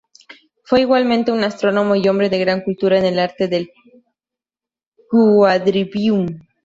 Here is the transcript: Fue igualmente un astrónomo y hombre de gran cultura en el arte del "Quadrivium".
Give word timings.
Fue 0.63 0.81
igualmente 0.81 1.31
un 1.31 1.43
astrónomo 1.43 1.93
y 1.95 2.07
hombre 2.07 2.27
de 2.31 2.39
gran 2.39 2.61
cultura 2.61 2.97
en 2.97 3.05
el 3.05 3.19
arte 3.19 3.47
del 3.47 3.69
"Quadrivium". 5.07 6.39